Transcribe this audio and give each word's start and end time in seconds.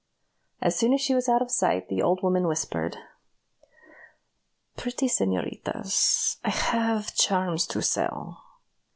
As 0.61 0.75
soon 0.75 0.95
as 0.95 1.01
she 1.01 1.13
was 1.13 1.29
out 1.29 1.43
of 1.43 1.51
sight, 1.51 1.87
the 1.87 2.01
old 2.01 2.23
woman 2.23 2.47
whispered: 2.47 2.97
"Pretty 4.75 5.05
señoritas, 5.05 6.37
I 6.43 6.49
have 6.49 7.13
charms 7.13 7.67
to 7.67 7.83
sell. 7.83 8.41